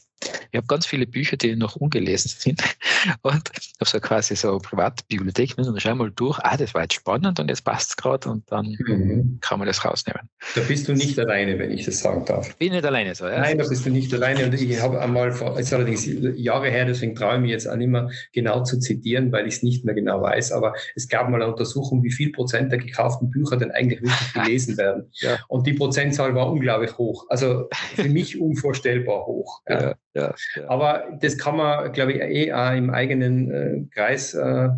Ich 0.52 0.58
habe 0.58 0.68
ganz 0.68 0.86
viele 0.86 1.06
Bücher, 1.06 1.38
die 1.38 1.56
noch 1.56 1.76
ungelesen 1.76 2.30
sind 2.30 2.64
und 3.24 3.34
habe 3.34 3.42
so 3.82 4.00
quasi 4.00 4.36
so 4.36 4.58
Privatbibliothek 4.58 5.58
und 5.58 5.82
schau 5.82 5.96
mal 5.96 6.12
durch, 6.12 6.40
ah, 6.40 6.56
das 6.56 6.74
war 6.74 6.84
jetzt 6.84 6.94
spannend 6.94 7.40
und 7.40 7.50
jetzt 7.50 7.64
passt 7.64 7.90
es 7.90 7.98
gerade 7.98 8.30
und 8.30 8.50
dann 8.52 8.78
mhm. 8.80 9.40
kann 9.42 9.60
man 9.60 9.68
das 9.68 9.84
rausnehmen. 9.84 10.30
Da 10.56 10.62
bist 10.62 10.88
du 10.88 10.94
nicht 10.94 11.20
alleine, 11.20 11.60
wenn 11.60 11.72
ich 11.72 11.86
das 11.86 12.00
sagen 12.00 12.24
darf. 12.26 12.56
Bin 12.56 12.72
nicht 12.72 12.86
alleine 12.86 13.14
so, 13.16 13.28
ja. 13.28 13.40
Nein, 13.40 13.58
da 13.58 13.68
bist 13.68 13.86
du 13.86 13.90
nicht 13.90 14.14
alleine 14.14 14.46
und 14.46 14.54
ich 14.54 14.82
habe 14.82 15.02
einmal 15.02 15.32
vor, 15.34 15.60
ist 15.60 15.74
allerdings 15.74 16.08
Jahre 16.38 16.70
her, 16.70 16.86
deswegen 16.86 17.16
traue 17.16 17.36
ich 17.36 17.42
mich 17.42 17.52
jetzt 17.52 17.68
auch 17.68 17.76
nicht 17.76 17.90
mehr 17.90 18.10
genau 18.32 18.64
zu 18.64 18.80
zitieren, 18.80 19.32
weil 19.32 19.48
ich 19.48 19.56
es 19.56 19.64
nicht 19.64 19.84
mehr 19.84 19.96
genau 19.96 20.22
weiß, 20.22 20.54
aber 20.54 20.74
es 20.96 21.08
gab 21.08 21.30
mal 21.30 21.42
eine 21.42 21.52
Untersuchung, 21.52 22.04
wie 22.04 22.12
viel 22.12 22.32
Prozent 22.32 22.72
der 22.72 22.80
gekauften 22.80 23.30
Bücher 23.30 23.58
denn 23.58 23.72
eigentlich 23.72 24.02
wirklich 24.02 24.34
gelesen 24.34 24.78
werden. 24.78 25.12
Ja. 25.16 25.38
Und 25.48 25.68
die 25.68 25.74
Prozentzahl 25.74 26.34
war 26.34 26.50
unglaublich 26.50 26.98
hoch. 26.98 27.26
Also 27.30 27.68
für 27.96 28.10
mich 28.10 28.40
unvorstellbar 28.40 29.26
hoch. 29.26 29.62
Ja. 29.68 29.82
Ja, 29.82 29.96
ja. 30.16 30.34
Aber 30.68 31.06
das 31.22 31.38
kann 31.38 31.58
man, 31.58 31.92
glaube 31.92 32.14
ich, 32.14 32.22
eh 32.22 32.54
auch 32.54 32.74
im 32.74 32.90
eigenen 32.90 33.52
äh, 33.52 33.86
Kreis 33.94 34.34
äh, 34.34 34.70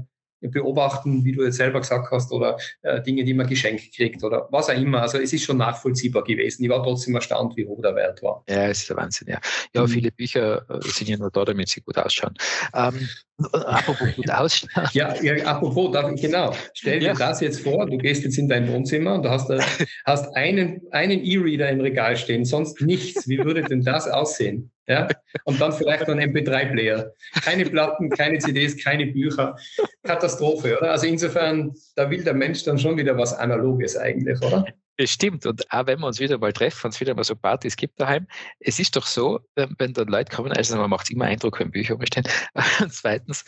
beobachten, 0.41 1.25
wie 1.25 1.31
du 1.31 1.43
jetzt 1.43 1.57
selber 1.57 1.79
gesagt 1.79 2.11
hast, 2.11 2.31
oder 2.31 2.57
äh, 2.83 3.01
Dinge, 3.01 3.23
die 3.23 3.33
man 3.33 3.47
geschenkt 3.47 3.95
kriegt 3.95 4.23
oder 4.23 4.47
was 4.51 4.69
auch 4.69 4.75
immer. 4.75 5.01
Also 5.01 5.17
es 5.17 5.33
ist 5.33 5.43
schon 5.43 5.57
nachvollziehbar 5.57 6.23
gewesen. 6.23 6.63
Ich 6.63 6.69
war 6.69 6.83
trotzdem 6.83 7.15
erstaunt, 7.15 7.57
wie 7.57 7.65
hoch 7.65 7.81
der 7.81 7.95
Wert 7.95 8.21
war. 8.21 8.43
Ja, 8.47 8.67
es 8.67 8.81
ist 8.81 8.89
der 8.89 8.97
Wahnsinn, 8.97 9.29
ja. 9.29 9.39
Ja, 9.73 9.81
mhm. 9.81 9.87
viele 9.87 10.11
Bücher 10.11 10.65
äh, 10.69 10.79
sind 10.81 11.09
ja 11.09 11.17
nur 11.17 11.31
da, 11.31 11.43
damit 11.43 11.69
sie 11.69 11.81
gut 11.81 11.97
ausschauen. 11.97 12.35
Ähm, 12.73 13.09
apropos 13.51 14.15
gut 14.15 14.29
ausschauen. 14.31 14.89
ja, 14.93 15.15
ja, 15.21 15.43
apropos, 15.45 15.91
genau. 16.21 16.53
Stell 16.73 16.99
dir 16.99 17.07
ja. 17.07 17.13
das 17.13 17.41
jetzt 17.41 17.61
vor, 17.61 17.87
du 17.87 17.97
gehst 17.97 18.23
jetzt 18.23 18.37
in 18.37 18.47
dein 18.47 18.67
Wohnzimmer 18.71 19.15
und 19.15 19.23
du 19.23 19.29
hast, 19.29 19.49
äh, 19.49 19.59
hast 20.05 20.35
einen, 20.35 20.81
einen 20.91 21.23
E-Reader 21.23 21.69
im 21.69 21.81
Regal 21.81 22.15
stehen, 22.15 22.45
sonst 22.45 22.81
nichts. 22.81 23.27
Wie 23.27 23.39
würde 23.39 23.63
denn 23.63 23.81
das 23.81 24.07
aussehen? 24.07 24.71
Ja? 24.87 25.07
Und 25.43 25.59
dann 25.59 25.73
vielleicht 25.73 26.07
noch 26.07 26.15
ein 26.15 26.33
MP3-Player. 26.33 27.11
Keine 27.43 27.65
Platten, 27.65 28.09
keine 28.09 28.39
CDs, 28.39 28.81
keine 28.81 29.07
Bücher. 29.07 29.57
Katastrophe, 30.03 30.77
oder? 30.77 30.91
Also 30.91 31.07
insofern, 31.07 31.73
da 31.95 32.09
will 32.09 32.23
der 32.23 32.33
Mensch 32.33 32.63
dann 32.63 32.79
schon 32.79 32.97
wieder 32.97 33.17
was 33.17 33.33
Analoges 33.33 33.97
eigentlich, 33.97 34.41
oder? 34.41 34.65
Es 34.99 35.11
stimmt. 35.11 35.45
Und 35.45 35.71
auch 35.71 35.85
wenn 35.85 35.99
wir 35.99 36.07
uns 36.07 36.19
wieder 36.19 36.37
mal 36.39 36.53
treffen, 36.53 36.85
wenn 36.85 36.91
es 36.91 36.99
wieder 36.99 37.13
mal 37.13 37.23
so 37.23 37.35
Partys 37.35 37.75
gibt 37.75 37.99
daheim, 37.99 38.27
es 38.59 38.79
ist 38.79 38.95
doch 38.95 39.05
so, 39.05 39.39
wenn 39.55 39.93
dann 39.93 40.07
Leute 40.07 40.35
kommen, 40.35 40.51
also 40.51 40.75
man 40.77 40.89
macht 40.89 41.11
immer 41.11 41.25
Eindruck, 41.25 41.59
wenn 41.59 41.69
Bücher 41.69 41.95
rumstehen. 41.95 42.27
Und 42.81 42.93
zweitens, 42.93 43.43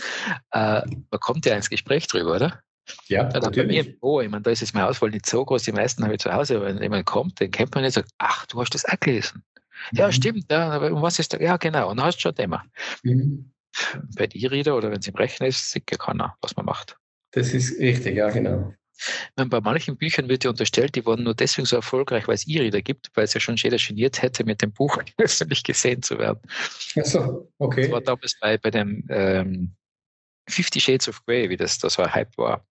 äh, 0.51 0.81
man 0.81 1.19
kommt 1.19 1.45
ja 1.45 1.55
ins 1.55 1.69
Gespräch 1.69 2.07
drüber, 2.07 2.35
oder? 2.35 2.61
Ja, 3.07 3.23
also 3.27 3.47
natürlich. 3.47 3.77
Bei 3.77 3.83
mir 3.83 3.99
Büro, 3.99 4.21
ich 4.21 4.29
meine, 4.29 4.43
da 4.43 4.51
ist 4.51 4.61
jetzt 4.61 4.73
meine 4.73 4.87
Auswahl 4.87 5.09
nicht 5.09 5.25
so 5.25 5.43
groß, 5.45 5.63
die 5.63 5.71
meisten 5.71 6.03
habe 6.03 6.13
ich 6.13 6.19
zu 6.19 6.33
Hause, 6.33 6.57
aber 6.57 6.65
wenn 6.65 6.81
jemand 6.81 7.05
kommt, 7.05 7.39
den 7.39 7.51
kennt 7.51 7.73
man 7.73 7.83
nicht, 7.83 7.93
sagt, 7.93 8.11
ach, 8.17 8.45
du 8.47 8.59
hast 8.59 8.73
das 8.73 8.85
auch 8.85 8.99
gelesen. 8.99 9.43
Ja, 9.91 10.07
mhm. 10.07 10.11
stimmt. 10.11 10.45
Ja, 10.51 10.69
aber 10.69 10.91
um 10.91 11.01
was 11.01 11.19
ist 11.19 11.33
da? 11.33 11.39
Ja, 11.39 11.57
genau. 11.57 11.89
Und 11.89 11.97
dann 11.97 12.05
hast 12.05 12.17
du 12.17 12.21
schon 12.21 12.35
Thema. 12.35 12.63
Mhm. 13.03 13.51
Bei 14.15 14.27
E-Reader 14.31 14.75
oder 14.75 14.91
wenn 14.91 14.99
es 14.99 15.07
im 15.07 15.15
Rechner 15.15 15.47
ist, 15.47 15.71
sieht 15.71 15.89
ja 15.91 15.97
keiner, 15.97 16.35
was 16.41 16.55
man 16.55 16.65
macht. 16.65 16.97
Das 17.31 17.53
ist 17.53 17.79
richtig, 17.79 18.15
ja, 18.17 18.29
genau. 18.29 18.73
Meine, 19.35 19.49
bei 19.49 19.61
manchen 19.61 19.95
Büchern 19.97 20.27
wird 20.27 20.43
ja 20.43 20.49
unterstellt, 20.49 20.95
die 20.95 21.05
wurden 21.05 21.23
nur 21.23 21.33
deswegen 21.33 21.65
so 21.65 21.77
erfolgreich, 21.77 22.27
weil 22.27 22.35
es 22.35 22.47
E-Reader 22.47 22.81
gibt, 22.81 23.09
weil 23.13 23.23
es 23.23 23.33
ja 23.33 23.39
schon 23.39 23.55
jeder 23.55 23.77
geniert 23.77 24.21
hätte, 24.21 24.43
mit 24.43 24.61
dem 24.61 24.73
Buch 24.73 24.97
öffentlich 25.17 25.63
gesehen 25.63 26.01
zu 26.01 26.17
werden. 26.19 26.41
Achso, 26.95 27.49
okay. 27.59 27.83
Das 27.83 27.91
war 27.91 28.01
damals 28.01 28.37
bei, 28.41 28.57
bei 28.57 28.71
dem 28.71 29.05
ähm, 29.09 29.75
Fifty 30.49 30.79
Shades 30.79 31.07
of 31.07 31.23
Grey, 31.25 31.49
wie 31.49 31.57
das, 31.57 31.77
das 31.77 31.97
war 31.97 32.13
Hype 32.13 32.37
war, 32.37 32.65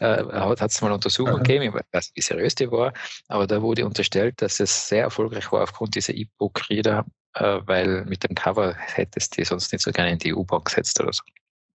äh, 0.00 0.24
hat 0.24 0.70
es 0.70 0.80
mal 0.82 0.92
untersucht 0.92 1.32
und 1.32 1.44
gegeben, 1.44 1.64
ich 1.64 1.74
weiß 1.74 1.86
nicht, 1.92 2.16
wie 2.16 2.20
seriös 2.22 2.54
die 2.54 2.70
war, 2.70 2.92
aber 3.28 3.46
da 3.46 3.62
wurde 3.62 3.86
unterstellt, 3.86 4.42
dass 4.42 4.60
es 4.60 4.88
sehr 4.88 5.04
erfolgreich 5.04 5.50
war 5.52 5.62
aufgrund 5.62 5.94
dieser 5.94 6.14
E-Book-Reader, 6.14 7.06
äh, 7.34 7.58
weil 7.64 8.04
mit 8.04 8.24
dem 8.24 8.34
Cover 8.34 8.74
hättest 8.74 9.38
du 9.38 9.44
sonst 9.44 9.72
nicht 9.72 9.82
so 9.82 9.92
gerne 9.92 10.12
in 10.12 10.18
die 10.18 10.34
U-Bahn 10.34 10.64
gesetzt 10.64 11.00
oder 11.00 11.12
so. 11.12 11.22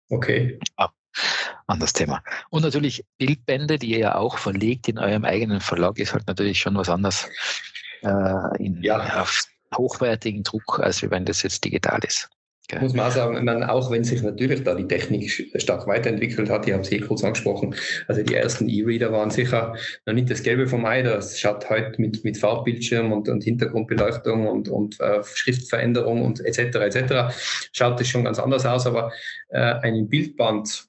Okay. 0.09 0.59
Ah, 0.77 0.89
anderes 1.67 1.93
Thema. 1.93 2.23
Und 2.49 2.63
natürlich 2.63 3.03
Bildbände, 3.17 3.79
die 3.79 3.91
ihr 3.91 3.99
ja 3.99 4.15
auch 4.15 4.37
verlegt 4.37 4.87
in 4.87 4.99
eurem 4.99 5.25
eigenen 5.25 5.61
Verlag, 5.61 5.97
ist 5.97 6.13
halt 6.13 6.27
natürlich 6.27 6.59
schon 6.59 6.75
was 6.75 6.89
anderes 6.89 7.29
äh, 8.01 8.63
in, 8.63 8.81
ja. 8.83 9.21
auf 9.21 9.45
hochwertigen 9.75 10.43
Druck, 10.43 10.79
als 10.79 11.01
wenn 11.09 11.25
das 11.25 11.43
jetzt 11.43 11.63
digital 11.63 11.99
ist. 12.03 12.29
Okay. 12.71 12.81
Muss 12.81 12.93
man 12.93 13.07
auch 13.07 13.11
sagen, 13.11 13.45
man, 13.45 13.63
auch 13.63 13.91
wenn 13.91 14.03
sich 14.03 14.23
natürlich 14.23 14.63
da 14.63 14.73
die 14.73 14.87
Technik 14.87 15.29
stark 15.61 15.85
weiterentwickelt 15.85 16.49
hat, 16.49 16.65
ich 16.65 16.73
habe 16.73 16.81
es 16.81 16.91
eh 16.91 16.99
kurz 16.99 17.23
angesprochen, 17.23 17.75
also 18.07 18.23
die 18.23 18.33
ersten 18.33 18.67
E-Reader 18.67 19.11
waren 19.11 19.29
sicher 19.29 19.75
noch 20.07 20.13
nicht 20.15 20.31
das 20.31 20.41
Gelbe 20.41 20.65
vom 20.65 20.83
Ei, 20.83 21.03
das 21.03 21.39
schaut 21.39 21.69
heute 21.69 22.01
mit, 22.01 22.23
mit 22.23 22.37
Farbbildschirm 22.37 23.11
und, 23.11 23.29
und 23.29 23.43
Hintergrundbeleuchtung 23.43 24.47
und, 24.47 24.67
und 24.67 24.99
äh, 24.99 25.23
Schriftveränderung 25.23 26.23
und 26.23 26.39
etc. 26.39 26.75
etc. 26.77 27.35
schaut 27.71 27.99
das 27.99 28.07
schon 28.07 28.23
ganz 28.23 28.39
anders 28.39 28.65
aus, 28.65 28.87
aber 28.87 29.11
äh, 29.49 29.59
einen 29.59 30.09
Bildband 30.09 30.87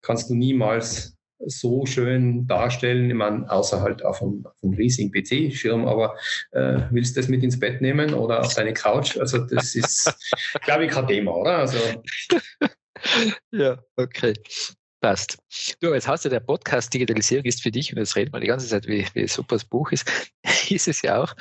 kannst 0.00 0.30
du 0.30 0.34
niemals 0.34 1.14
so 1.46 1.86
schön 1.86 2.46
darstellen, 2.46 3.10
ich 3.10 3.16
meine, 3.16 3.50
außer 3.50 3.80
halt 3.80 4.04
auf 4.04 4.22
einem, 4.22 4.46
auf 4.46 4.54
einem 4.62 4.74
riesigen 4.74 5.10
PC-Schirm, 5.10 5.86
aber 5.86 6.16
äh, 6.52 6.80
willst 6.90 7.16
du 7.16 7.20
das 7.20 7.28
mit 7.28 7.42
ins 7.42 7.58
Bett 7.58 7.80
nehmen 7.80 8.14
oder 8.14 8.40
auf 8.40 8.54
deine 8.54 8.72
Couch? 8.72 9.16
Also 9.18 9.38
das 9.38 9.74
ist, 9.74 10.12
glaube 10.64 10.86
ich, 10.86 10.90
kein 10.90 11.06
Thema, 11.06 11.34
oder? 11.34 11.58
Also, 11.58 11.78
ja, 13.52 13.78
okay. 13.96 14.34
Passt. 15.00 15.36
Du, 15.80 15.92
jetzt 15.92 16.06
hast 16.06 16.24
du 16.24 16.28
der 16.28 16.38
Podcast 16.38 16.94
Digitalisierung 16.94 17.44
ist 17.44 17.60
für 17.60 17.72
dich, 17.72 17.92
und 17.92 17.98
jetzt 17.98 18.14
reden 18.14 18.32
wir 18.32 18.38
die 18.38 18.46
ganze 18.46 18.68
Zeit, 18.68 18.86
wie, 18.86 19.04
wie 19.14 19.26
super 19.26 19.56
das 19.56 19.64
Buch 19.64 19.90
ist, 19.90 20.08
ist 20.70 20.86
es 20.86 21.02
ja 21.02 21.20
auch. 21.20 21.34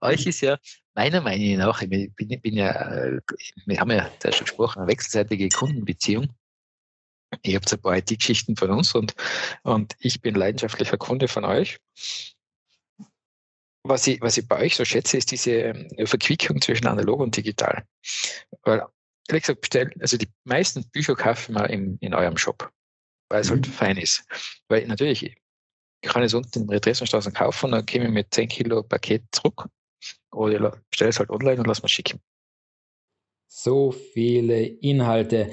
Euch 0.00 0.26
ist 0.26 0.40
ja 0.40 0.56
meiner 0.94 1.20
Meinung 1.20 1.58
nach, 1.58 1.82
ich 1.82 1.90
bin, 1.90 2.14
bin 2.16 2.54
ja, 2.54 2.70
äh, 2.70 3.20
wir 3.66 3.78
haben 3.78 3.90
ja 3.90 4.10
da 4.20 4.32
schon 4.32 4.46
gesprochen, 4.46 4.78
eine 4.78 4.88
wechselseitige 4.88 5.50
Kundenbeziehung. 5.50 6.28
Ihr 7.42 7.56
habt 7.56 7.72
ein 7.72 7.80
paar 7.80 7.96
IT-Geschichten 7.96 8.56
von 8.56 8.70
uns 8.70 8.94
und, 8.94 9.14
und 9.62 9.94
ich 9.98 10.20
bin 10.20 10.34
leidenschaftlicher 10.34 10.96
Kunde 10.96 11.28
von 11.28 11.44
euch. 11.44 11.78
Was 13.82 14.06
ich, 14.06 14.20
was 14.20 14.36
ich 14.36 14.48
bei 14.48 14.58
euch 14.60 14.76
so 14.76 14.84
schätze, 14.84 15.16
ist 15.16 15.30
diese 15.30 15.52
ähm, 15.52 15.88
Verquickung 16.06 16.60
zwischen 16.60 16.86
analog 16.86 17.20
und 17.20 17.36
digital. 17.36 17.86
Weil, 18.62 18.82
ehrlich 19.28 19.44
gesagt, 19.44 19.60
bestell, 19.60 19.92
also 20.00 20.16
die 20.16 20.28
meisten 20.44 20.88
Bücher 20.90 21.14
kaufen 21.14 21.54
wir 21.54 21.70
in, 21.70 21.96
in 22.00 22.14
eurem 22.14 22.36
Shop, 22.36 22.70
weil 23.28 23.40
es 23.40 23.50
halt 23.50 23.66
mhm. 23.66 23.72
fein 23.72 23.96
ist. 23.96 24.24
Weil 24.68 24.86
natürlich, 24.86 25.22
ich 25.22 25.36
kann 26.02 26.22
es 26.22 26.34
unten 26.34 26.62
in 26.62 26.68
der 26.68 26.80
Dresdenstraße 26.80 27.32
kaufen, 27.32 27.72
dann 27.72 27.86
käme 27.86 28.06
ich 28.06 28.10
mit 28.10 28.34
10 28.34 28.48
Kilo 28.48 28.82
Paket 28.82 29.22
zurück 29.32 29.68
oder 30.32 30.74
ich 30.74 30.90
bestelle 30.90 31.10
es 31.10 31.18
halt 31.18 31.30
online 31.30 31.58
und 31.58 31.66
lass 31.66 31.82
mal 31.82 31.88
schicken. 31.88 32.20
So 33.48 33.92
viele 33.92 34.64
Inhalte. 34.64 35.52